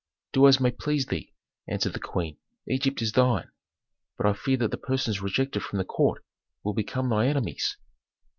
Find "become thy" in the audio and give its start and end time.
6.73-7.27